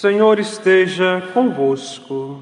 Senhor 0.00 0.38
esteja 0.38 1.20
convosco. 1.34 2.40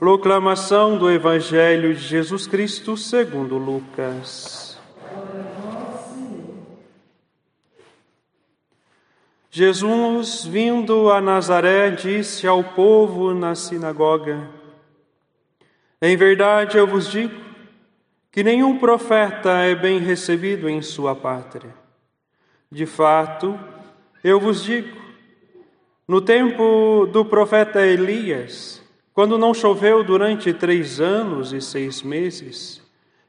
Proclamação 0.00 0.98
do 0.98 1.08
Evangelho 1.08 1.94
de 1.94 2.00
Jesus 2.00 2.48
Cristo 2.48 2.96
segundo 2.96 3.56
Lucas. 3.56 4.76
Jesus, 9.48 10.44
vindo 10.44 11.08
a 11.08 11.20
Nazaré, 11.20 11.92
disse 11.92 12.48
ao 12.48 12.64
povo 12.64 13.32
na 13.32 13.54
sinagoga: 13.54 14.50
Em 16.02 16.16
verdade 16.16 16.78
eu 16.78 16.86
vos 16.88 17.08
digo 17.08 17.40
que 18.32 18.42
nenhum 18.42 18.76
profeta 18.76 19.50
é 19.58 19.76
bem 19.76 20.00
recebido 20.00 20.68
em 20.68 20.82
sua 20.82 21.14
pátria. 21.14 21.72
De 22.72 22.86
fato, 22.86 23.56
eu 24.24 24.40
vos 24.40 24.64
digo, 24.64 25.09
no 26.10 26.20
tempo 26.20 27.06
do 27.12 27.24
profeta 27.24 27.86
Elias, 27.86 28.82
quando 29.14 29.38
não 29.38 29.54
choveu 29.54 30.02
durante 30.02 30.52
três 30.52 31.00
anos 31.00 31.52
e 31.52 31.60
seis 31.60 32.02
meses, 32.02 32.82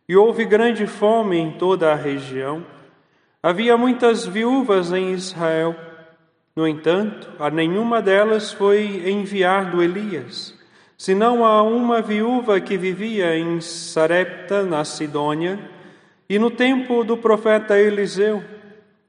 e 0.09 0.15
houve 0.15 0.45
grande 0.45 0.87
fome 0.87 1.37
em 1.37 1.51
toda 1.51 1.91
a 1.91 1.95
região, 1.95 2.65
havia 3.43 3.77
muitas 3.77 4.25
viúvas 4.25 4.91
em 4.91 5.11
Israel. 5.11 5.75
No 6.55 6.67
entanto, 6.67 7.29
a 7.37 7.51
nenhuma 7.51 8.01
delas 8.01 8.51
foi 8.51 9.07
enviado 9.07 9.83
Elias, 9.83 10.57
senão 10.97 11.45
a 11.45 11.61
uma 11.61 12.01
viúva 12.01 12.59
que 12.59 12.79
vivia 12.79 13.37
em 13.37 13.61
Sarepta, 13.61 14.63
na 14.63 14.83
Sidônia, 14.83 15.69
e 16.27 16.39
no 16.39 16.49
tempo 16.49 17.03
do 17.03 17.15
profeta 17.15 17.79
Eliseu 17.79 18.43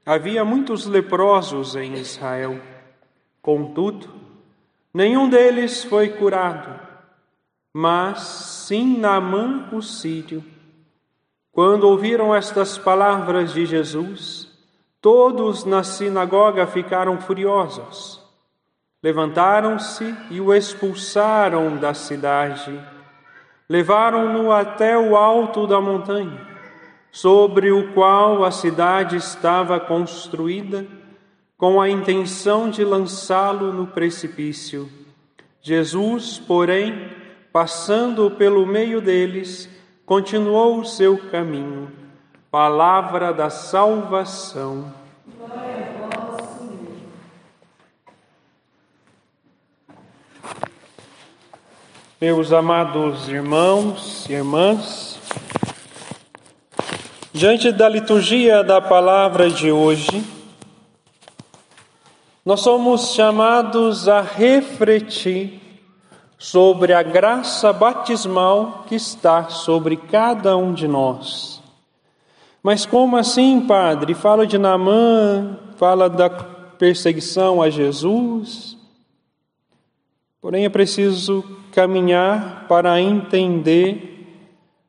havia 0.05 0.45
muitos 0.45 0.85
leprosos 0.85 1.75
em 1.75 1.95
Israel. 1.95 2.72
Contudo, 3.43 4.07
nenhum 4.93 5.27
deles 5.27 5.83
foi 5.83 6.07
curado, 6.07 6.79
mas 7.73 8.21
sim 8.21 9.01
o 9.73 9.81
sírio. 9.81 10.41
Quando 11.51 11.83
ouviram 11.83 12.33
estas 12.33 12.77
palavras 12.77 13.51
de 13.51 13.65
Jesus, 13.65 14.49
todos 15.01 15.65
na 15.65 15.83
sinagoga 15.83 16.65
ficaram 16.65 17.19
furiosos. 17.19 18.21
Levantaram-se 19.03 20.15
e 20.31 20.39
o 20.39 20.53
expulsaram 20.53 21.75
da 21.75 21.93
cidade. 21.93 22.79
Levaram-no 23.69 24.53
até 24.53 24.97
o 24.97 25.17
alto 25.17 25.67
da 25.67 25.81
montanha, 25.81 26.47
sobre 27.11 27.73
o 27.73 27.93
qual 27.93 28.45
a 28.45 28.51
cidade 28.51 29.17
estava 29.17 29.81
construída 29.81 31.02
com 31.63 31.79
a 31.79 31.89
intenção 31.89 32.69
de 32.69 32.83
lançá-lo 32.83 33.71
no 33.71 33.87
precipício. 33.87 34.91
Jesus, 35.61 36.37
porém, 36.37 37.09
passando 37.53 38.29
pelo 38.31 38.67
meio 38.67 38.99
deles, 38.99 39.69
continuou 40.05 40.81
o 40.81 40.85
seu 40.85 41.17
caminho. 41.29 41.89
Palavra 42.51 43.31
da 43.31 43.49
salvação. 43.49 44.93
Meus 52.19 52.51
amados 52.51 53.29
irmãos 53.29 54.27
e 54.29 54.33
irmãs, 54.33 55.17
diante 57.31 57.71
da 57.71 57.87
liturgia 57.87 58.61
da 58.61 58.81
palavra 58.81 59.49
de 59.49 59.71
hoje, 59.71 60.42
nós 62.45 62.59
somos 62.59 63.13
chamados 63.13 64.09
a 64.09 64.19
refletir 64.19 65.61
sobre 66.37 66.91
a 66.91 67.01
graça 67.01 67.71
batismal 67.71 68.83
que 68.85 68.95
está 68.95 69.47
sobre 69.47 69.95
cada 69.95 70.57
um 70.57 70.73
de 70.73 70.85
nós. 70.85 71.61
Mas 72.61 72.85
como 72.85 73.15
assim, 73.15 73.61
padre? 73.61 74.13
Fala 74.13 74.45
de 74.45 74.57
Naamã, 74.57 75.57
fala 75.77 76.09
da 76.09 76.29
perseguição 76.29 77.61
a 77.61 77.69
Jesus. 77.69 78.77
Porém, 80.41 80.65
é 80.65 80.69
preciso 80.69 81.45
caminhar 81.71 82.65
para 82.67 82.99
entender 82.99 84.27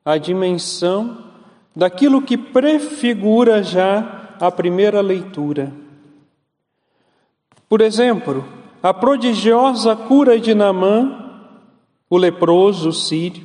a 0.03 0.17
dimensão 0.17 1.23
daquilo 1.73 2.21
que 2.21 2.37
prefigura 2.37 3.63
já 3.63 4.35
a 4.41 4.51
primeira 4.51 4.99
leitura. 4.99 5.84
Por 7.67 7.81
exemplo, 7.81 8.45
a 8.81 8.93
prodigiosa 8.93 9.95
cura 9.95 10.39
de 10.39 10.53
Namã, 10.53 11.41
o 12.09 12.17
leproso 12.17 12.91
sírio, 12.91 13.43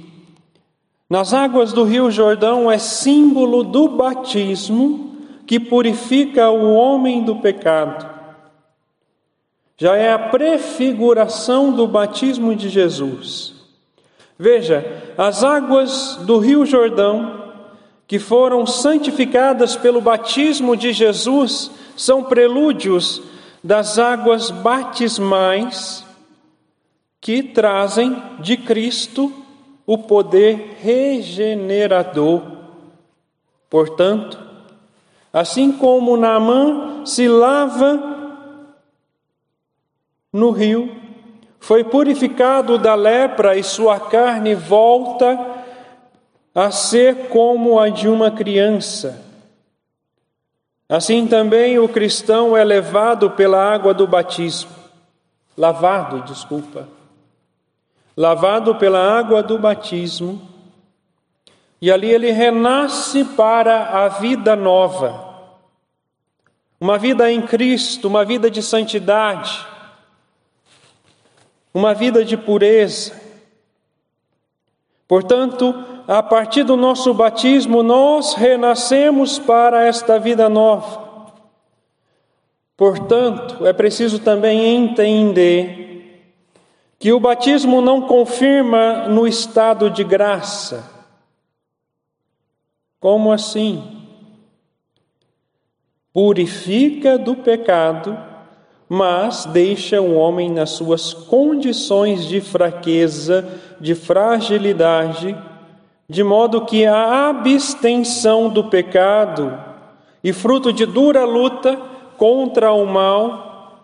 nas 1.09 1.35
águas 1.35 1.73
do 1.73 1.83
Rio 1.83 2.11
Jordão 2.11 2.71
é 2.71 2.79
símbolo 2.79 3.65
do 3.65 3.89
batismo 3.89 5.17
que 5.47 5.59
purifica 5.59 6.51
o 6.51 6.73
homem 6.73 7.25
do 7.25 7.37
pecado. 7.37 8.09
Já 9.77 9.97
é 9.97 10.13
a 10.13 10.19
prefiguração 10.19 11.73
do 11.73 11.89
batismo 11.89 12.55
de 12.55 12.69
Jesus. 12.69 13.55
Veja, 14.39 15.13
as 15.19 15.43
águas 15.43 16.17
do 16.23 16.39
Rio 16.39 16.65
Jordão, 16.65 17.55
que 18.07 18.19
foram 18.19 18.65
santificadas 18.67 19.75
pelo 19.75 20.01
batismo 20.01 20.77
de 20.77 20.93
Jesus, 20.93 21.71
são 21.97 22.23
prelúdios 22.23 23.23
das 23.63 23.99
águas 23.99 24.51
batismais 24.51 26.05
que 27.21 27.43
trazem 27.43 28.17
de 28.39 28.57
Cristo 28.57 29.33
o 29.87 29.99
poder 29.99 30.79
regenerador. 30.81 32.43
Portanto, 33.69 34.39
assim 35.33 35.73
como 35.73 36.17
Naamã 36.17 37.05
se 37.05 37.29
lava 37.29 38.01
no 40.33 40.51
rio, 40.51 40.97
foi 41.59 41.85
purificado 41.85 42.79
da 42.79 42.95
lepra 42.95 43.57
e 43.57 43.63
sua 43.63 44.01
carne 44.01 44.55
volta 44.55 45.39
a 46.55 46.71
ser 46.71 47.29
como 47.29 47.79
a 47.79 47.91
de 47.91 48.09
uma 48.09 48.31
criança. 48.31 49.30
Assim 50.91 51.25
também 51.25 51.79
o 51.79 51.89
cristão 51.89 52.57
é 52.57 52.65
levado 52.65 53.31
pela 53.31 53.63
água 53.63 53.95
do 53.95 54.09
batismo, 54.09 54.73
lavado, 55.57 56.23
desculpa, 56.23 56.89
lavado 58.17 58.75
pela 58.75 58.99
água 58.99 59.41
do 59.41 59.57
batismo, 59.57 60.43
e 61.81 61.93
ali 61.93 62.11
ele 62.11 62.33
renasce 62.33 63.25
para 63.25 64.05
a 64.05 64.09
vida 64.09 64.57
nova, 64.57 65.29
uma 66.81 66.99
vida 66.99 67.31
em 67.31 67.41
Cristo, 67.41 68.09
uma 68.09 68.25
vida 68.25 68.51
de 68.51 68.61
santidade, 68.61 69.65
uma 71.73 71.95
vida 71.95 72.25
de 72.25 72.37
pureza. 72.37 73.13
Portanto, 75.07 76.00
a 76.11 76.25
partir 76.25 76.65
do 76.65 76.77
nosso 76.77 77.15
batismo, 77.15 77.85
nós 77.85 78.35
renascemos 78.35 79.39
para 79.39 79.87
esta 79.87 80.19
vida 80.19 80.49
nova. 80.49 81.31
Portanto, 82.77 83.65
é 83.65 83.73
preciso 83.73 84.19
também 84.19 84.75
entender 84.75 86.35
que 86.99 87.13
o 87.13 87.21
batismo 87.21 87.81
não 87.81 88.03
confirma 88.03 89.07
no 89.07 89.25
estado 89.25 89.89
de 89.89 90.03
graça. 90.03 90.91
Como 92.99 93.31
assim? 93.31 94.05
Purifica 96.13 97.17
do 97.17 97.37
pecado, 97.37 98.19
mas 98.89 99.45
deixa 99.45 100.01
o 100.01 100.17
homem 100.17 100.51
nas 100.51 100.71
suas 100.71 101.15
condições 101.15 102.27
de 102.27 102.41
fraqueza, 102.41 103.49
de 103.81 103.95
fragilidade, 103.95 105.37
de 106.11 106.25
modo 106.25 106.67
que 106.67 106.85
a 106.85 107.29
abstenção 107.29 108.49
do 108.49 108.65
pecado 108.65 109.57
e 110.25 110.33
fruto 110.33 110.73
de 110.73 110.85
dura 110.85 111.25
luta 111.25 111.81
contra 112.19 112.73
o 112.73 112.85
mal 112.85 113.79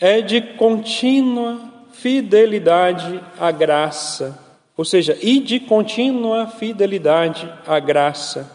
é 0.00 0.20
de 0.20 0.40
contínua 0.40 1.60
fidelidade 1.92 3.22
à 3.38 3.52
graça, 3.52 4.36
ou 4.76 4.84
seja, 4.84 5.16
e 5.22 5.38
de 5.38 5.60
contínua 5.60 6.48
fidelidade 6.48 7.48
à 7.64 7.78
graça. 7.78 8.50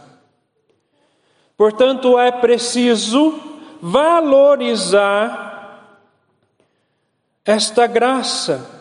Portanto, 1.55 2.19
é 2.19 2.33
preciso 2.33 3.39
valorizar 3.81 5.47
esta 7.45 7.87
graça 7.87 8.78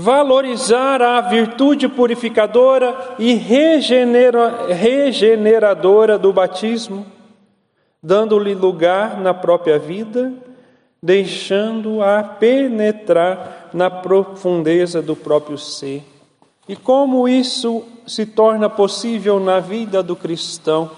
valorizar 0.00 1.02
a 1.02 1.20
virtude 1.20 1.88
purificadora 1.88 3.16
e 3.18 3.34
regenera, 3.34 4.72
regeneradora 4.72 6.16
do 6.16 6.32
batismo, 6.32 7.04
dando-lhe 8.00 8.54
lugar 8.54 9.18
na 9.18 9.34
própria 9.34 9.76
vida, 9.76 10.32
deixando-a 11.02 12.22
penetrar 12.22 13.70
na 13.74 13.90
profundeza 13.90 15.02
do 15.02 15.16
próprio 15.16 15.58
ser. 15.58 16.04
E 16.68 16.76
como 16.76 17.28
isso 17.28 17.82
se 18.06 18.24
torna 18.24 18.70
possível 18.70 19.40
na 19.40 19.58
vida 19.58 20.00
do 20.00 20.14
cristão? 20.14 20.92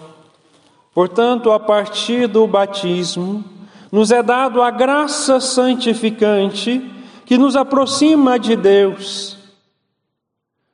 Portanto, 0.92 1.50
a 1.50 1.58
partir 1.58 2.26
do 2.26 2.46
batismo, 2.46 3.42
nos 3.90 4.10
é 4.10 4.22
dado 4.22 4.60
a 4.60 4.70
graça 4.70 5.40
santificante 5.40 6.99
que 7.30 7.38
nos 7.38 7.54
aproxima 7.54 8.40
de 8.40 8.56
Deus. 8.56 9.38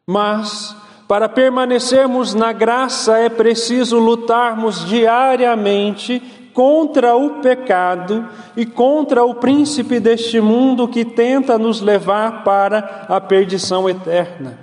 Mas, 0.06 0.75
para 1.06 1.29
permanecermos 1.29 2.32
na 2.32 2.50
graça, 2.50 3.19
é 3.19 3.29
preciso 3.29 3.99
lutarmos 3.99 4.82
diariamente 4.87 6.19
contra 6.55 7.14
o 7.14 7.43
pecado 7.43 8.26
e 8.56 8.64
contra 8.64 9.23
o 9.23 9.35
príncipe 9.35 10.00
deste 10.00 10.41
mundo 10.41 10.88
que 10.88 11.05
tenta 11.05 11.58
nos 11.58 11.82
levar 11.82 12.43
para 12.43 13.05
a 13.06 13.20
perdição 13.20 13.87
eterna. 13.87 14.58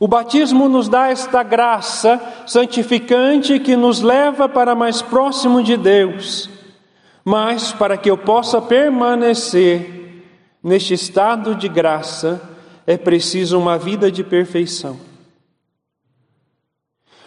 O 0.00 0.08
batismo 0.08 0.68
nos 0.68 0.88
dá 0.88 1.10
esta 1.10 1.44
graça 1.44 2.20
santificante 2.44 3.60
que 3.60 3.76
nos 3.76 4.00
leva 4.00 4.48
para 4.48 4.74
mais 4.74 5.00
próximo 5.00 5.62
de 5.62 5.76
Deus. 5.76 6.50
Mas 7.24 7.70
para 7.70 7.96
que 7.96 8.10
eu 8.10 8.18
possa 8.18 8.60
permanecer 8.60 10.02
neste 10.64 10.94
estado 10.94 11.54
de 11.54 11.68
graça, 11.68 12.40
é 12.86 12.96
preciso 12.96 13.58
uma 13.58 13.76
vida 13.76 14.10
de 14.10 14.24
perfeição. 14.24 14.98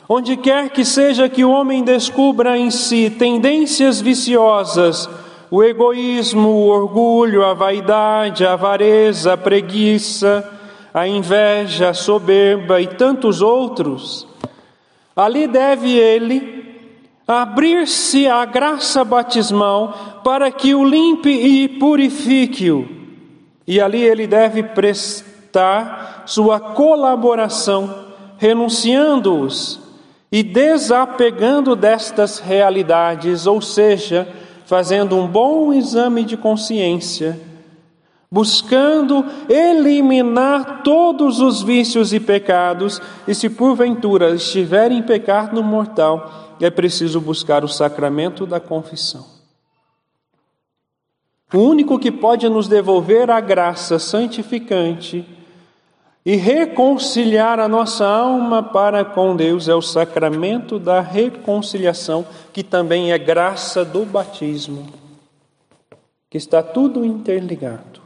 Onde 0.09 0.35
quer 0.35 0.69
que 0.71 0.83
seja 0.83 1.29
que 1.29 1.45
o 1.45 1.51
homem 1.51 1.83
descubra 1.83 2.57
em 2.57 2.71
si 2.71 3.11
tendências 3.11 4.01
viciosas, 4.01 5.07
o 5.51 5.63
egoísmo, 5.63 6.49
o 6.49 6.67
orgulho, 6.67 7.45
a 7.45 7.53
vaidade, 7.53 8.43
a 8.43 8.53
avareza, 8.53 9.33
a 9.33 9.37
preguiça, 9.37 10.49
a 10.93 11.07
inveja, 11.07 11.89
a 11.89 11.93
soberba 11.93 12.81
e 12.81 12.87
tantos 12.87 13.41
outros, 13.41 14.27
ali 15.15 15.45
deve 15.45 15.91
ele 15.91 16.65
abrir-se 17.27 18.27
à 18.27 18.45
graça 18.45 19.03
batismal 19.03 20.21
para 20.23 20.49
que 20.49 20.73
o 20.73 20.83
limpe 20.83 21.29
e 21.29 21.67
purifique-o. 21.67 22.96
E 23.67 23.81
ali 23.81 24.01
ele 24.01 24.25
deve 24.25 24.63
prestar 24.63 26.23
sua 26.25 26.59
colaboração, 26.59 28.07
renunciando-os 28.37 29.79
e 30.31 30.41
desapegando 30.41 31.75
destas 31.75 32.39
realidades, 32.39 33.45
ou 33.45 33.61
seja, 33.61 34.27
fazendo 34.65 35.17
um 35.17 35.27
bom 35.27 35.73
exame 35.73 36.23
de 36.23 36.37
consciência, 36.37 37.39
buscando 38.29 39.25
eliminar 39.49 40.81
todos 40.83 41.39
os 41.39 41.61
vícios 41.61 42.13
e 42.13 42.19
pecados, 42.19 43.01
e 43.27 43.33
se 43.33 43.49
porventura 43.49 44.31
estiver 44.31 44.91
em 44.91 45.01
pecado 45.01 45.63
mortal, 45.63 46.55
é 46.59 46.69
preciso 46.69 47.21
buscar 47.21 47.63
o 47.63 47.67
sacramento 47.69 48.45
da 48.45 48.59
confissão. 48.59 49.36
O 51.53 51.59
único 51.59 51.97
que 51.97 52.11
pode 52.11 52.49
nos 52.49 52.67
devolver 52.67 53.31
a 53.31 53.39
graça 53.39 53.97
santificante 53.97 55.25
e 56.25 56.35
reconciliar 56.35 57.57
a 57.57 57.69
nossa 57.69 58.05
alma 58.05 58.61
para 58.61 59.05
com 59.05 59.33
Deus 59.33 59.69
é 59.69 59.73
o 59.73 59.81
sacramento 59.81 60.77
da 60.77 60.99
reconciliação, 60.99 62.25
que 62.51 62.61
também 62.63 63.13
é 63.13 63.17
graça 63.17 63.85
do 63.85 64.03
batismo, 64.03 64.87
que 66.29 66.37
está 66.37 66.61
tudo 66.61 67.05
interligado. 67.05 68.01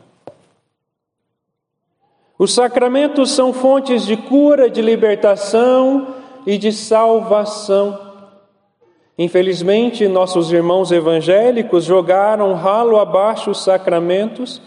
Os 2.37 2.53
sacramentos 2.53 3.31
são 3.31 3.51
fontes 3.51 4.05
de 4.05 4.15
cura, 4.15 4.69
de 4.69 4.83
libertação 4.83 6.15
e 6.45 6.59
de 6.59 6.71
salvação. 6.71 8.10
Infelizmente, 9.21 10.07
nossos 10.07 10.51
irmãos 10.51 10.91
evangélicos 10.91 11.83
jogaram 11.83 12.53
ralo 12.53 12.97
abaixo 12.97 13.51
os 13.51 13.63
sacramentos, 13.63 14.61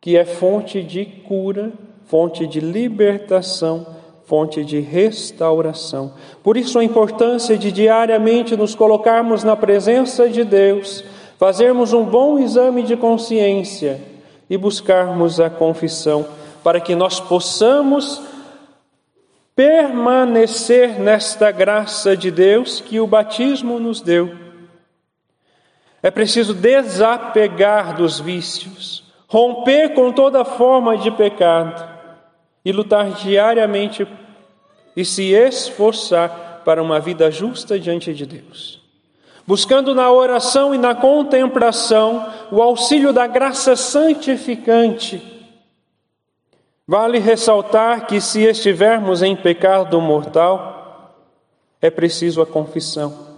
que 0.00 0.16
é 0.16 0.24
fonte 0.24 0.82
de 0.82 1.04
cura 1.04 1.72
fonte 2.12 2.46
de 2.46 2.60
libertação, 2.60 3.86
fonte 4.26 4.62
de 4.62 4.80
restauração. 4.80 6.12
Por 6.42 6.58
isso, 6.58 6.78
a 6.78 6.84
importância 6.84 7.56
de 7.56 7.72
diariamente 7.72 8.54
nos 8.54 8.74
colocarmos 8.74 9.42
na 9.42 9.56
presença 9.56 10.28
de 10.28 10.44
Deus, 10.44 11.02
fazermos 11.38 11.94
um 11.94 12.04
bom 12.04 12.38
exame 12.38 12.82
de 12.82 12.98
consciência 12.98 13.98
e 14.50 14.58
buscarmos 14.58 15.40
a 15.40 15.48
confissão, 15.48 16.26
para 16.62 16.80
que 16.80 16.94
nós 16.94 17.18
possamos 17.18 18.20
permanecer 19.54 20.98
nesta 20.98 21.50
graça 21.50 22.16
de 22.16 22.30
Deus 22.30 22.80
que 22.80 22.98
o 22.98 23.06
batismo 23.06 23.78
nos 23.78 24.00
deu. 24.00 24.34
É 26.02 26.10
preciso 26.10 26.52
desapegar 26.54 27.96
dos 27.96 28.18
vícios, 28.18 29.04
romper 29.28 29.94
com 29.94 30.10
toda 30.10 30.44
forma 30.44 30.96
de 30.96 31.10
pecado 31.10 31.88
e 32.64 32.72
lutar 32.72 33.10
diariamente 33.10 34.06
e 34.96 35.04
se 35.04 35.32
esforçar 35.32 36.62
para 36.64 36.82
uma 36.82 36.98
vida 36.98 37.30
justa 37.30 37.78
diante 37.78 38.12
de 38.12 38.26
Deus. 38.26 38.80
Buscando 39.46 39.94
na 39.94 40.10
oração 40.10 40.74
e 40.74 40.78
na 40.78 40.94
contemplação 40.94 42.32
o 42.50 42.62
auxílio 42.62 43.12
da 43.12 43.26
graça 43.26 43.74
santificante. 43.74 45.31
Vale 46.86 47.18
ressaltar 47.18 48.06
que 48.06 48.20
se 48.20 48.42
estivermos 48.42 49.22
em 49.22 49.36
pecado 49.36 50.00
mortal, 50.00 51.16
é 51.80 51.90
preciso 51.90 52.42
a 52.42 52.46
confissão. 52.46 53.30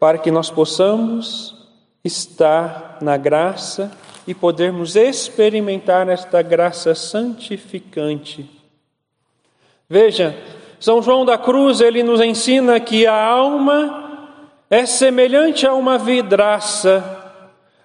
Para 0.00 0.18
que 0.18 0.30
nós 0.30 0.50
possamos 0.50 1.68
estar 2.02 2.98
na 3.00 3.16
graça 3.16 3.90
e 4.26 4.34
podermos 4.34 4.96
experimentar 4.96 6.08
esta 6.08 6.40
graça 6.42 6.94
santificante. 6.94 8.50
Veja, 9.88 10.36
São 10.80 11.02
João 11.02 11.24
da 11.24 11.36
Cruz, 11.36 11.80
ele 11.80 12.02
nos 12.02 12.20
ensina 12.20 12.80
que 12.80 13.06
a 13.06 13.22
alma 13.22 14.30
é 14.70 14.86
semelhante 14.86 15.66
a 15.66 15.74
uma 15.74 15.98
vidraça 15.98 17.23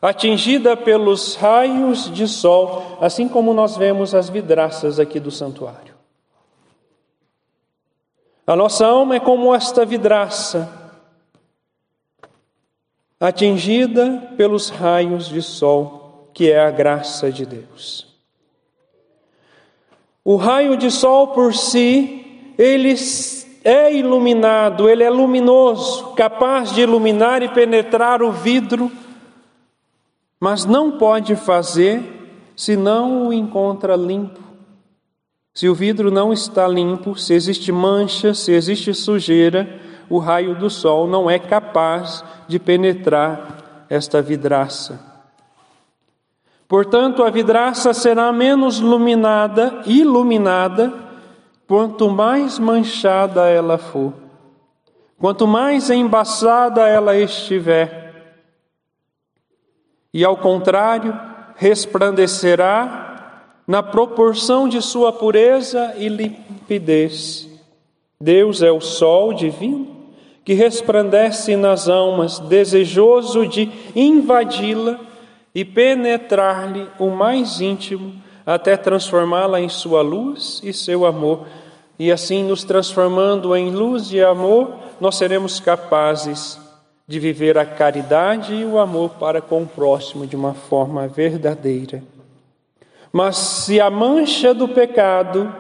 atingida 0.02 0.78
pelos 0.78 1.36
raios 1.36 2.10
de 2.12 2.28
sol, 2.28 2.98
assim 3.02 3.28
como 3.28 3.54
nós 3.54 3.76
vemos 3.76 4.16
as 4.16 4.30
vidraças 4.30 5.00
aqui 5.00 5.20
do 5.20 5.32
santuário. 5.32 5.94
A 8.48 8.56
nossa 8.56 8.88
alma 8.88 9.16
é 9.16 9.20
como 9.20 9.54
esta 9.54 9.86
vidraça, 9.86 10.68
atingida 13.20 14.34
pelos 14.38 14.70
raios 14.70 15.28
de 15.28 15.42
sol 15.42 16.00
que 16.34 16.50
é 16.50 16.60
a 16.60 16.72
graça 16.72 17.32
de 17.32 17.46
Deus. 17.46 18.08
O 20.24 20.36
raio 20.36 20.78
de 20.78 20.90
sol 20.90 21.28
por 21.28 21.54
si, 21.54 22.54
ele 22.58 22.96
é 23.64 23.94
iluminado, 23.94 24.88
ele 24.88 25.04
é 25.04 25.10
luminoso, 25.10 26.14
capaz 26.14 26.72
de 26.72 26.82
iluminar 26.82 27.44
e 27.44 27.50
penetrar 27.50 28.24
o 28.24 28.32
vidro, 28.32 28.92
mas 30.40 30.66
não 30.66 30.98
pode 30.98 31.36
fazer 31.36 32.52
se 32.56 32.76
não 32.76 33.28
o 33.28 33.34
encontra 33.34 33.96
limpo. 33.96 34.40
Se 35.54 35.68
o 35.68 35.76
vidro 35.76 36.10
não 36.10 36.32
está 36.32 36.68
limpo, 36.68 37.18
se 37.18 37.34
existe 37.34 37.72
mancha, 37.72 38.34
se 38.34 38.52
existe 38.52 38.94
sujeira, 38.94 39.80
o 40.10 40.18
raio 40.18 40.56
do 40.56 40.70
sol 40.70 41.08
não 41.08 41.30
é 41.30 41.38
capaz 41.38 42.24
de 42.48 42.58
penetrar 42.58 43.86
esta 43.90 44.22
vidraça. 44.22 45.08
Portanto, 46.68 47.24
a 47.24 47.30
vidraça 47.30 47.94
será 47.94 48.32
menos 48.32 48.80
iluminada, 48.80 49.82
iluminada, 49.86 50.94
quanto 51.68 52.10
mais 52.10 52.60
manchada 52.60 53.50
ela 53.50 53.78
for, 53.78 54.14
quanto 55.18 55.48
mais 55.48 55.90
embaçada 55.90 56.88
ela 56.88 57.18
estiver. 57.18 58.09
E 60.14 60.26
ao 60.26 60.38
contrário, 60.38 61.18
resplandecerá 61.56 63.10
na 63.68 63.84
proporção 63.84 64.68
de 64.68 64.82
sua 64.82 65.14
pureza 65.14 65.94
e 65.98 66.08
limpidez. 66.08 67.48
Deus 68.20 68.62
é 68.64 68.72
o 68.72 68.82
sol 68.82 69.34
divino 69.34 70.00
que 70.44 70.56
resplandece 70.56 71.56
nas 71.56 71.88
almas, 71.88 72.40
desejoso 72.40 73.46
de 73.46 73.70
invadi-la 73.96 75.00
e 75.54 75.64
penetrar-lhe 75.64 76.88
o 76.98 77.12
mais 77.12 77.62
íntimo, 77.62 78.16
até 78.44 78.76
transformá-la 78.76 79.62
em 79.62 79.70
sua 79.70 80.02
luz 80.02 80.60
e 80.64 80.74
seu 80.74 81.06
amor. 81.06 81.46
E 82.00 82.12
assim, 82.12 82.44
nos 82.44 82.64
transformando 82.64 83.56
em 83.56 83.70
luz 83.70 84.12
e 84.12 84.22
amor, 84.22 84.74
nós 85.00 85.18
seremos 85.18 85.60
capazes 85.60 86.60
de 87.10 87.20
viver 87.20 87.58
a 87.58 87.66
caridade 87.66 88.54
e 88.54 88.64
o 88.64 88.78
amor 88.78 89.16
para 89.20 89.42
com 89.42 89.64
o 89.64 89.68
próximo 89.68 90.28
de 90.28 90.36
uma 90.36 90.54
forma 90.54 91.08
verdadeira. 91.08 92.04
Mas 93.12 93.36
se 93.36 93.82
a 93.82 93.90
mancha 93.90 94.54
do 94.54 94.68
pecado 94.68 95.52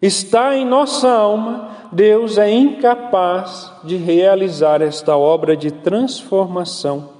está 0.00 0.56
em 0.56 0.64
nossa 0.64 1.10
alma, 1.10 1.68
Deus 1.92 2.38
é 2.38 2.50
incapaz 2.50 3.70
de 3.84 3.96
realizar 3.96 4.80
esta 4.80 5.18
obra 5.18 5.54
de 5.54 5.70
transformação. 5.70 7.10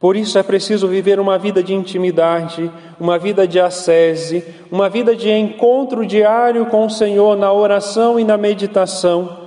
Por 0.00 0.16
isso 0.16 0.36
é 0.36 0.42
preciso 0.42 0.88
viver 0.88 1.20
uma 1.20 1.38
vida 1.38 1.62
de 1.62 1.72
intimidade, 1.72 2.68
uma 2.98 3.16
vida 3.16 3.46
de 3.46 3.60
ascese, 3.60 4.44
uma 4.72 4.88
vida 4.88 5.14
de 5.14 5.30
encontro 5.30 6.04
diário 6.04 6.66
com 6.66 6.84
o 6.84 6.90
Senhor 6.90 7.36
na 7.36 7.52
oração 7.52 8.18
e 8.18 8.24
na 8.24 8.36
meditação, 8.36 9.43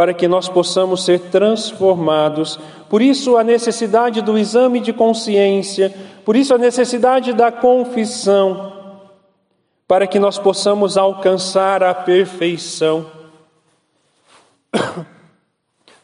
para 0.00 0.14
que 0.14 0.26
nós 0.26 0.48
possamos 0.48 1.04
ser 1.04 1.20
transformados. 1.28 2.58
Por 2.88 3.02
isso 3.02 3.36
a 3.36 3.44
necessidade 3.44 4.22
do 4.22 4.38
exame 4.38 4.80
de 4.80 4.94
consciência, 4.94 5.94
por 6.24 6.34
isso 6.34 6.54
a 6.54 6.56
necessidade 6.56 7.34
da 7.34 7.52
confissão, 7.52 8.72
para 9.86 10.06
que 10.06 10.18
nós 10.18 10.38
possamos 10.38 10.96
alcançar 10.96 11.82
a 11.82 11.92
perfeição. 11.92 13.04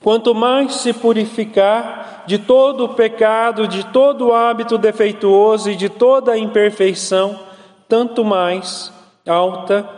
Quanto 0.04 0.34
mais 0.34 0.74
se 0.74 0.92
purificar 0.92 2.24
de 2.26 2.38
todo 2.38 2.84
o 2.84 2.90
pecado, 2.90 3.66
de 3.66 3.82
todo 3.86 4.26
o 4.26 4.34
hábito 4.34 4.76
defeituoso 4.76 5.70
e 5.70 5.74
de 5.74 5.88
toda 5.88 6.32
a 6.32 6.38
imperfeição, 6.38 7.40
tanto 7.88 8.22
mais 8.22 8.92
alta 9.26 9.88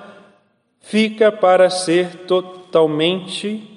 fica 0.78 1.32
para 1.32 1.68
ser 1.68 2.26
totalmente 2.28 3.74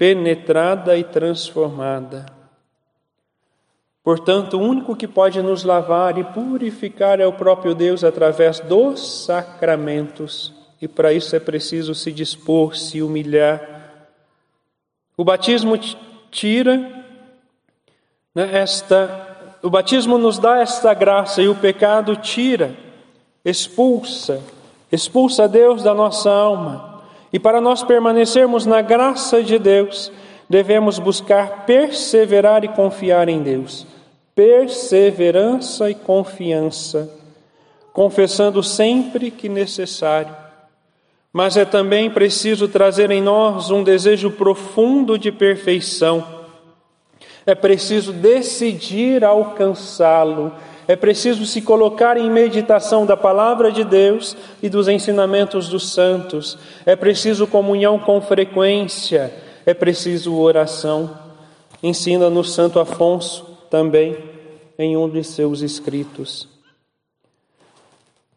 penetrada 0.00 0.96
e 0.96 1.04
transformada. 1.04 2.24
Portanto, 4.02 4.56
o 4.56 4.62
único 4.62 4.96
que 4.96 5.06
pode 5.06 5.42
nos 5.42 5.62
lavar 5.62 6.16
e 6.16 6.24
purificar 6.24 7.20
é 7.20 7.26
o 7.26 7.34
próprio 7.34 7.74
Deus 7.74 8.02
através 8.02 8.60
dos 8.60 9.26
sacramentos, 9.26 10.54
e 10.80 10.88
para 10.88 11.12
isso 11.12 11.36
é 11.36 11.38
preciso 11.38 11.94
se 11.94 12.10
dispor, 12.10 12.74
se 12.74 13.02
humilhar 13.02 13.80
o 15.20 15.24
batismo 15.24 15.78
tira 16.30 16.78
né, 18.34 18.56
esta, 18.56 19.36
o 19.62 19.68
batismo 19.68 20.16
nos 20.16 20.38
dá 20.38 20.60
esta 20.60 20.94
graça 20.94 21.42
e 21.42 21.48
o 21.48 21.54
pecado 21.54 22.16
tira, 22.16 22.74
expulsa, 23.44 24.42
expulsa 24.90 25.46
Deus 25.46 25.82
da 25.82 25.92
nossa 25.92 26.30
alma. 26.30 26.89
E 27.32 27.38
para 27.38 27.60
nós 27.60 27.82
permanecermos 27.82 28.66
na 28.66 28.82
graça 28.82 29.42
de 29.42 29.58
Deus, 29.58 30.10
devemos 30.48 30.98
buscar 30.98 31.64
perseverar 31.64 32.64
e 32.64 32.68
confiar 32.68 33.28
em 33.28 33.42
Deus. 33.42 33.86
Perseverança 34.34 35.90
e 35.90 35.94
confiança, 35.94 37.10
confessando 37.92 38.62
sempre 38.62 39.30
que 39.30 39.48
necessário 39.48 40.40
mas 41.32 41.56
é 41.56 41.64
também 41.64 42.10
preciso 42.10 42.66
trazer 42.66 43.10
em 43.10 43.22
nós 43.22 43.70
um 43.70 43.84
desejo 43.84 44.32
profundo 44.32 45.16
de 45.16 45.30
perfeição. 45.30 46.26
É 47.46 47.54
preciso 47.54 48.12
decidir 48.12 49.24
alcançá-lo. 49.24 50.52
É 50.90 50.96
preciso 50.96 51.46
se 51.46 51.62
colocar 51.62 52.16
em 52.16 52.28
meditação 52.28 53.06
da 53.06 53.16
palavra 53.16 53.70
de 53.70 53.84
Deus 53.84 54.36
e 54.60 54.68
dos 54.68 54.88
ensinamentos 54.88 55.68
dos 55.68 55.92
santos. 55.92 56.58
É 56.84 56.96
preciso 56.96 57.46
comunhão 57.46 57.96
com 57.96 58.20
frequência. 58.20 59.32
É 59.64 59.72
preciso 59.72 60.36
oração. 60.36 61.16
Ensina-nos 61.80 62.52
Santo 62.52 62.80
Afonso 62.80 63.56
também 63.70 64.16
em 64.76 64.96
um 64.96 65.08
de 65.08 65.22
seus 65.22 65.60
escritos. 65.60 66.48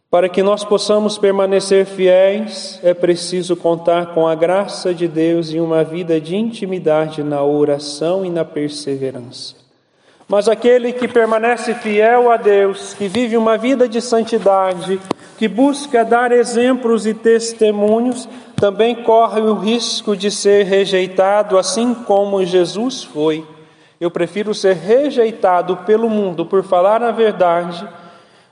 Para 0.07 0.29
que 0.29 0.43
nós 0.43 0.63
possamos 0.63 1.17
permanecer 1.17 1.87
fiéis, 1.87 2.79
é 2.83 2.93
preciso 2.93 3.55
contar 3.55 4.13
com 4.13 4.27
a 4.27 4.35
graça 4.35 4.93
de 4.93 5.07
Deus 5.07 5.51
e 5.51 5.59
uma 5.59 5.83
vida 5.83 6.21
de 6.21 6.35
intimidade 6.35 7.23
na 7.23 7.41
oração 7.43 8.23
e 8.23 8.29
na 8.29 8.45
perseverança. 8.45 9.62
Mas 10.27 10.47
aquele 10.47 10.93
que 10.93 11.07
permanece 11.07 11.73
fiel 11.75 12.31
a 12.31 12.37
Deus, 12.37 12.93
que 12.93 13.07
vive 13.07 13.37
uma 13.37 13.57
vida 13.57 13.87
de 13.87 14.01
santidade, 14.01 14.99
que 15.37 15.47
busca 15.47 16.05
dar 16.05 16.31
exemplos 16.31 17.05
e 17.05 17.13
testemunhos, 17.13 18.27
também 18.55 18.95
corre 18.95 19.41
o 19.41 19.55
risco 19.55 20.15
de 20.15 20.31
ser 20.31 20.65
rejeitado, 20.65 21.57
assim 21.57 21.93
como 21.93 22.45
Jesus 22.45 23.03
foi. 23.03 23.45
Eu 23.99 24.09
prefiro 24.09 24.53
ser 24.53 24.75
rejeitado 24.75 25.77
pelo 25.77 26.09
mundo 26.09 26.45
por 26.45 26.63
falar 26.63 27.03
a 27.03 27.11
verdade 27.11 27.87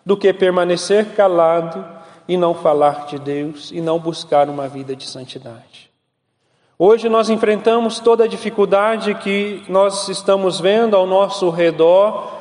do 0.06 0.18
que 0.18 0.34
permanecer 0.34 1.06
calado 1.16 1.84
e 2.28 2.38
não 2.38 2.54
falar 2.54 3.06
de 3.06 3.20
Deus 3.20 3.72
e 3.72 3.82
não 3.82 4.00
buscar 4.00 4.50
uma 4.50 4.68
vida 4.68 4.96
de 4.96 5.08
santidade. 5.08 5.71
Hoje 6.84 7.08
nós 7.10 7.30
enfrentamos 7.30 8.00
toda 8.00 8.24
a 8.24 8.28
dificuldade 8.28 9.14
que 9.14 9.62
nós 9.70 10.10
estamos 10.10 10.60
vendo 10.60 10.96
ao 10.96 11.06
nosso 11.06 11.52
redor. 11.52 12.32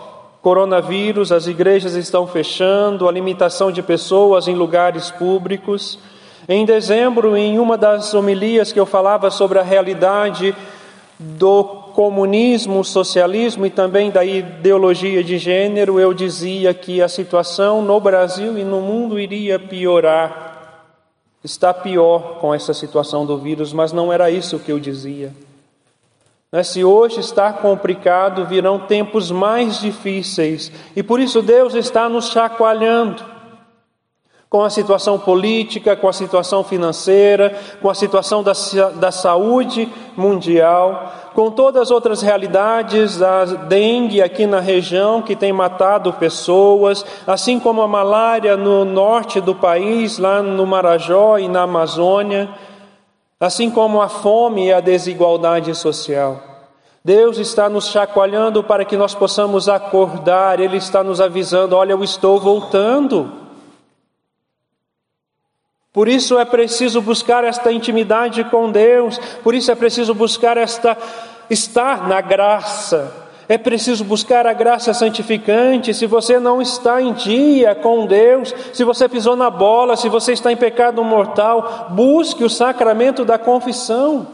Coronavírus, 0.40 1.30
as 1.30 1.46
igrejas 1.46 1.92
estão 1.92 2.26
fechando, 2.26 3.06
a 3.06 3.12
limitação 3.12 3.70
de 3.70 3.82
pessoas 3.82 4.48
em 4.48 4.54
lugares 4.54 5.10
públicos. 5.10 5.98
Em 6.48 6.64
dezembro, 6.64 7.36
em 7.36 7.58
uma 7.58 7.76
das 7.76 8.14
homilias 8.14 8.72
que 8.72 8.80
eu 8.80 8.86
falava 8.86 9.30
sobre 9.30 9.58
a 9.58 9.62
realidade 9.62 10.56
do 11.18 11.62
comunismo, 11.92 12.82
socialismo 12.82 13.66
e 13.66 13.70
também 13.70 14.10
da 14.10 14.24
ideologia 14.24 15.22
de 15.22 15.36
gênero, 15.36 16.00
eu 16.00 16.14
dizia 16.14 16.72
que 16.72 17.02
a 17.02 17.08
situação 17.08 17.82
no 17.82 18.00
Brasil 18.00 18.56
e 18.56 18.64
no 18.64 18.80
mundo 18.80 19.20
iria 19.20 19.58
piorar. 19.58 20.49
Está 21.42 21.72
pior 21.72 22.38
com 22.40 22.54
essa 22.54 22.74
situação 22.74 23.24
do 23.24 23.38
vírus, 23.38 23.72
mas 23.72 23.92
não 23.92 24.12
era 24.12 24.30
isso 24.30 24.58
que 24.58 24.70
eu 24.70 24.78
dizia. 24.78 25.32
Né, 26.52 26.62
se 26.62 26.84
hoje 26.84 27.20
está 27.20 27.52
complicado, 27.52 28.44
virão 28.44 28.78
tempos 28.78 29.30
mais 29.30 29.80
difíceis, 29.80 30.70
e 30.96 31.02
por 31.02 31.20
isso 31.20 31.40
Deus 31.40 31.74
está 31.74 32.08
nos 32.08 32.28
chacoalhando 32.28 33.29
com 34.50 34.64
a 34.64 34.68
situação 34.68 35.16
política, 35.16 35.94
com 35.94 36.08
a 36.08 36.12
situação 36.12 36.64
financeira, 36.64 37.56
com 37.80 37.88
a 37.88 37.94
situação 37.94 38.42
da, 38.42 38.52
da 38.96 39.12
saúde 39.12 39.88
mundial, 40.16 41.12
com 41.34 41.52
todas 41.52 41.82
as 41.82 41.90
outras 41.92 42.20
realidades, 42.20 43.16
da 43.16 43.44
dengue 43.44 44.20
aqui 44.20 44.46
na 44.46 44.58
região 44.58 45.22
que 45.22 45.36
tem 45.36 45.52
matado 45.52 46.12
pessoas, 46.14 47.06
assim 47.28 47.60
como 47.60 47.80
a 47.80 47.86
malária 47.86 48.56
no 48.56 48.84
norte 48.84 49.40
do 49.40 49.54
país, 49.54 50.18
lá 50.18 50.42
no 50.42 50.66
Marajó 50.66 51.38
e 51.38 51.46
na 51.46 51.62
Amazônia, 51.62 52.48
assim 53.38 53.70
como 53.70 54.02
a 54.02 54.08
fome 54.08 54.66
e 54.66 54.72
a 54.72 54.80
desigualdade 54.80 55.72
social. 55.76 56.42
Deus 57.04 57.38
está 57.38 57.68
nos 57.68 57.88
chacoalhando 57.88 58.64
para 58.64 58.84
que 58.84 58.96
nós 58.96 59.14
possamos 59.14 59.68
acordar, 59.68 60.58
Ele 60.58 60.76
está 60.76 61.04
nos 61.04 61.20
avisando: 61.20 61.76
olha, 61.76 61.92
eu 61.92 62.02
estou 62.02 62.40
voltando. 62.40 63.40
Por 65.92 66.08
isso 66.08 66.38
é 66.38 66.44
preciso 66.44 67.00
buscar 67.02 67.42
esta 67.42 67.72
intimidade 67.72 68.44
com 68.44 68.70
Deus, 68.70 69.18
por 69.42 69.54
isso 69.54 69.72
é 69.72 69.74
preciso 69.74 70.14
buscar 70.14 70.56
esta 70.56 70.96
estar 71.50 72.08
na 72.08 72.20
graça. 72.20 73.28
É 73.48 73.58
preciso 73.58 74.04
buscar 74.04 74.46
a 74.46 74.52
graça 74.52 74.94
santificante. 74.94 75.92
Se 75.92 76.06
você 76.06 76.38
não 76.38 76.62
está 76.62 77.02
em 77.02 77.12
dia 77.12 77.74
com 77.74 78.06
Deus, 78.06 78.54
se 78.72 78.84
você 78.84 79.08
pisou 79.08 79.34
na 79.34 79.50
bola, 79.50 79.96
se 79.96 80.08
você 80.08 80.32
está 80.32 80.52
em 80.52 80.56
pecado 80.56 81.02
mortal, 81.02 81.88
busque 81.90 82.44
o 82.44 82.48
sacramento 82.48 83.24
da 83.24 83.36
confissão. 83.36 84.28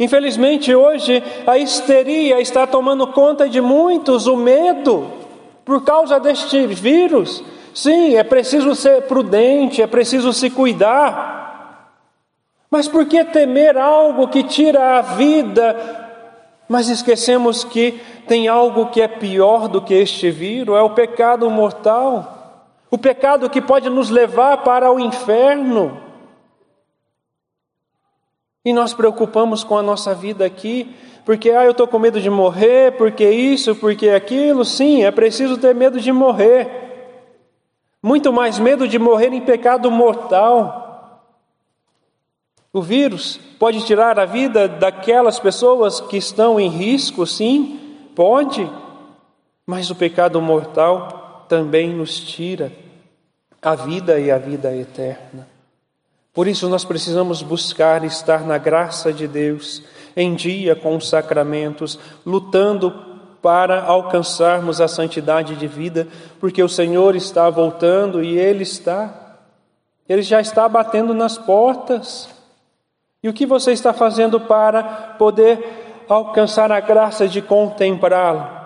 Infelizmente, 0.00 0.74
hoje 0.74 1.22
a 1.46 1.58
histeria 1.58 2.40
está 2.40 2.66
tomando 2.66 3.06
conta 3.08 3.46
de 3.46 3.60
muitos, 3.60 4.26
o 4.26 4.34
medo, 4.34 5.12
por 5.62 5.84
causa 5.84 6.18
deste 6.18 6.66
vírus. 6.66 7.44
Sim, 7.74 8.16
é 8.16 8.22
preciso 8.22 8.74
ser 8.74 9.02
prudente, 9.02 9.80
é 9.80 9.86
preciso 9.86 10.32
se 10.32 10.50
cuidar. 10.50 11.32
Mas 12.70 12.88
por 12.88 13.06
que 13.06 13.24
temer 13.24 13.76
algo 13.76 14.28
que 14.28 14.42
tira 14.42 14.98
a 14.98 15.02
vida? 15.02 16.00
Mas 16.68 16.88
esquecemos 16.88 17.64
que 17.64 18.00
tem 18.26 18.48
algo 18.48 18.86
que 18.86 19.00
é 19.00 19.08
pior 19.08 19.68
do 19.68 19.80
que 19.80 19.94
este 19.94 20.30
vírus, 20.30 20.76
é 20.76 20.82
o 20.82 20.90
pecado 20.90 21.48
mortal. 21.50 22.68
O 22.90 22.98
pecado 22.98 23.48
que 23.48 23.60
pode 23.60 23.88
nos 23.88 24.10
levar 24.10 24.58
para 24.58 24.90
o 24.92 25.00
inferno. 25.00 26.00
E 28.64 28.72
nós 28.72 28.94
preocupamos 28.94 29.64
com 29.64 29.76
a 29.76 29.82
nossa 29.82 30.14
vida 30.14 30.44
aqui, 30.44 30.94
porque 31.24 31.50
ah, 31.50 31.64
eu 31.64 31.72
estou 31.72 31.86
com 31.86 31.98
medo 31.98 32.20
de 32.20 32.30
morrer, 32.30 32.92
porque 32.92 33.28
isso, 33.28 33.74
porque 33.74 34.10
aquilo. 34.10 34.64
Sim, 34.64 35.04
é 35.04 35.10
preciso 35.10 35.56
ter 35.56 35.74
medo 35.74 36.00
de 36.00 36.12
morrer 36.12 36.81
muito 38.02 38.32
mais 38.32 38.58
medo 38.58 38.88
de 38.88 38.98
morrer 38.98 39.32
em 39.32 39.40
pecado 39.40 39.90
mortal. 39.90 41.22
O 42.72 42.82
vírus 42.82 43.38
pode 43.58 43.84
tirar 43.84 44.18
a 44.18 44.24
vida 44.24 44.66
daquelas 44.66 45.38
pessoas 45.38 46.00
que 46.00 46.16
estão 46.16 46.58
em 46.58 46.68
risco, 46.68 47.26
sim, 47.26 47.78
pode, 48.16 48.68
mas 49.66 49.90
o 49.90 49.94
pecado 49.94 50.40
mortal 50.40 51.46
também 51.48 51.90
nos 51.90 52.18
tira 52.18 52.72
a 53.60 53.74
vida 53.74 54.18
e 54.18 54.30
a 54.30 54.38
vida 54.38 54.74
eterna. 54.74 55.46
Por 56.34 56.48
isso 56.48 56.68
nós 56.68 56.84
precisamos 56.84 57.42
buscar 57.42 58.02
estar 58.04 58.44
na 58.46 58.56
graça 58.56 59.12
de 59.12 59.28
Deus, 59.28 59.82
em 60.16 60.34
dia 60.34 60.74
com 60.74 60.96
os 60.96 61.08
sacramentos, 61.08 61.98
lutando 62.24 63.11
para 63.42 63.82
alcançarmos 63.82 64.80
a 64.80 64.86
santidade 64.86 65.56
de 65.56 65.66
vida, 65.66 66.06
porque 66.38 66.62
o 66.62 66.68
Senhor 66.68 67.16
está 67.16 67.50
voltando 67.50 68.22
e 68.22 68.38
Ele 68.38 68.62
está, 68.62 69.38
Ele 70.08 70.22
já 70.22 70.40
está 70.40 70.68
batendo 70.68 71.12
nas 71.12 71.36
portas. 71.36 72.30
E 73.20 73.28
o 73.28 73.32
que 73.32 73.44
você 73.44 73.72
está 73.72 73.92
fazendo 73.92 74.40
para 74.40 74.82
poder 75.18 76.04
alcançar 76.08 76.70
a 76.70 76.80
graça 76.80 77.26
de 77.26 77.42
contemplá-lo? 77.42 78.62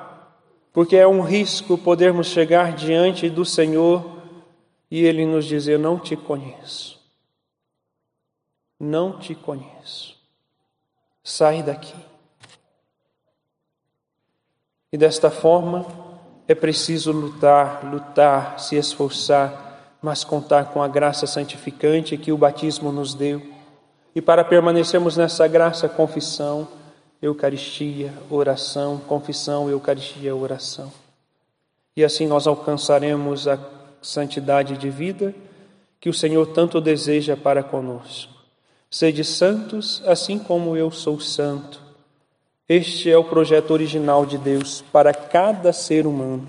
Porque 0.73 0.97
é 0.97 1.09
um 1.09 1.23
risco 1.23 1.79
podermos 1.79 2.27
chegar 2.27 2.73
diante 2.73 3.31
do 3.31 3.47
Senhor 3.47 4.05
e 4.91 5.05
Ele 5.05 5.25
nos 5.25 5.47
dizer: 5.47 5.79
Não 5.79 5.99
te 5.99 6.15
conheço. 6.15 7.01
Não 8.79 9.19
te 9.19 9.35
conheço. 9.35 10.17
Sai 11.25 11.63
daqui. 11.63 12.06
E 14.97 14.99
desta 14.99 15.31
forma 15.31 15.85
é 16.49 16.55
preciso 16.55 17.13
lutar, 17.13 17.85
lutar, 17.85 18.59
se 18.59 18.77
esforçar, 18.77 19.99
mas 20.01 20.25
contar 20.25 20.73
com 20.73 20.83
a 20.83 20.89
graça 20.89 21.27
santificante 21.27 22.17
que 22.17 22.33
o 22.33 22.39
batismo 22.39 22.91
nos 22.91 23.13
deu 23.13 23.43
e 24.15 24.23
para 24.23 24.43
permanecermos 24.43 25.15
nessa 25.15 25.47
graça, 25.47 25.87
confissão, 25.87 26.67
Eucaristia, 27.21 28.11
oração, 28.31 28.97
confissão, 28.97 29.69
Eucaristia, 29.69 30.35
oração. 30.35 30.91
E 31.95 32.03
assim 32.03 32.27
nós 32.27 32.47
alcançaremos 32.47 33.47
a 33.47 33.59
santidade 34.01 34.79
de 34.79 34.89
vida 34.89 35.35
que 36.01 36.09
o 36.09 36.15
Senhor 36.15 36.47
tanto 36.55 36.81
deseja 36.81 37.37
para 37.37 37.63
conosco. 37.63 38.33
Sede 38.91 39.25
santos, 39.25 40.03
assim 40.07 40.39
como 40.39 40.75
eu 40.75 40.91
sou 40.91 41.21
santo. 41.21 41.86
Este 42.69 43.09
é 43.09 43.17
o 43.17 43.23
projeto 43.23 43.71
original 43.71 44.27
de 44.27 44.37
Deus 44.37 44.83
para 44.93 45.15
cada 45.15 45.73
ser 45.73 46.05
humano. 46.05 46.47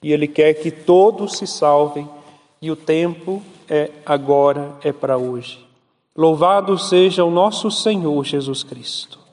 E 0.00 0.12
Ele 0.12 0.28
quer 0.28 0.54
que 0.54 0.70
todos 0.70 1.38
se 1.38 1.46
salvem, 1.46 2.08
e 2.62 2.70
o 2.70 2.76
tempo 2.76 3.42
é 3.68 3.90
agora, 4.04 4.76
é 4.84 4.92
para 4.92 5.18
hoje. 5.18 5.58
Louvado 6.16 6.78
seja 6.78 7.24
o 7.24 7.30
nosso 7.30 7.70
Senhor 7.70 8.24
Jesus 8.24 8.62
Cristo. 8.62 9.25